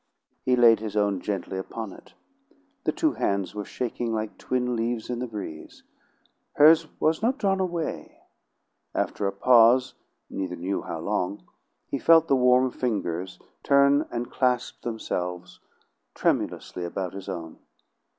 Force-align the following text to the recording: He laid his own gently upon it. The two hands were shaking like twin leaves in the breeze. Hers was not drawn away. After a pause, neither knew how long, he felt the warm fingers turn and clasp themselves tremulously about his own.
He 0.41 0.55
laid 0.55 0.79
his 0.79 0.97
own 0.97 1.21
gently 1.21 1.59
upon 1.59 1.93
it. 1.93 2.15
The 2.85 2.91
two 2.91 3.11
hands 3.11 3.53
were 3.53 3.63
shaking 3.65 4.11
like 4.11 4.35
twin 4.39 4.75
leaves 4.75 5.11
in 5.11 5.19
the 5.19 5.27
breeze. 5.27 5.83
Hers 6.53 6.87
was 6.99 7.21
not 7.21 7.37
drawn 7.37 7.59
away. 7.59 8.17
After 8.95 9.27
a 9.27 9.31
pause, 9.31 9.93
neither 10.27 10.55
knew 10.55 10.81
how 10.81 11.01
long, 11.01 11.45
he 11.85 11.99
felt 11.99 12.27
the 12.27 12.35
warm 12.35 12.71
fingers 12.71 13.37
turn 13.61 14.07
and 14.09 14.31
clasp 14.31 14.81
themselves 14.81 15.59
tremulously 16.15 16.83
about 16.83 17.13
his 17.13 17.29
own. 17.29 17.59